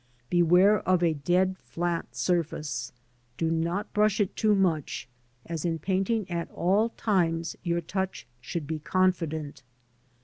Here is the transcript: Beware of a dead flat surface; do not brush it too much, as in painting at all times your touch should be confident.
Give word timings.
Beware 0.31 0.79
of 0.79 1.03
a 1.03 1.13
dead 1.13 1.59
flat 1.59 2.15
surface; 2.15 2.91
do 3.37 3.51
not 3.51 3.93
brush 3.93 4.19
it 4.19 4.35
too 4.35 4.55
much, 4.55 5.07
as 5.45 5.63
in 5.63 5.77
painting 5.77 6.27
at 6.27 6.49
all 6.49 6.89
times 6.89 7.55
your 7.61 7.81
touch 7.81 8.25
should 8.41 8.65
be 8.65 8.79
confident. 8.79 9.61